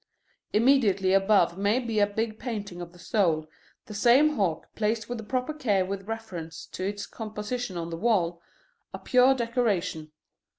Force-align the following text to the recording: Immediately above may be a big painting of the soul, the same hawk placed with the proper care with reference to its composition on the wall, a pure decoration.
Immediately 0.51 1.13
above 1.13 1.59
may 1.59 1.77
be 1.77 1.99
a 1.99 2.07
big 2.07 2.39
painting 2.39 2.81
of 2.81 2.91
the 2.91 2.97
soul, 2.97 3.45
the 3.85 3.93
same 3.93 4.29
hawk 4.29 4.65
placed 4.73 5.07
with 5.07 5.19
the 5.19 5.23
proper 5.23 5.53
care 5.53 5.85
with 5.85 6.07
reference 6.07 6.65
to 6.65 6.83
its 6.83 7.05
composition 7.05 7.77
on 7.77 7.91
the 7.91 7.97
wall, 7.97 8.41
a 8.95 8.97
pure 8.97 9.35
decoration. 9.35 10.11